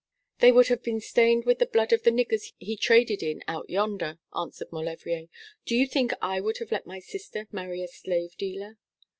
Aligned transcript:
'They 0.39 0.51
would 0.51 0.67
have 0.69 0.81
been 0.81 0.99
stained 0.99 1.45
with 1.45 1.59
the 1.59 1.65
blood 1.67 1.93
of 1.93 2.01
the 2.01 2.09
niggers 2.09 2.53
he 2.57 2.75
traded 2.75 3.21
in 3.21 3.43
out 3.47 3.69
yonder,' 3.69 4.17
answered 4.35 4.71
Maulevrier. 4.71 5.27
'Do 5.67 5.75
you 5.75 5.85
think 5.85 6.11
I 6.23 6.41
would 6.41 6.57
have 6.57 6.71
let 6.71 6.87
my 6.87 6.97
sister 6.97 7.45
marry 7.51 7.83
a 7.83 7.87
slave 7.87 8.35
dealer?' 8.35 8.79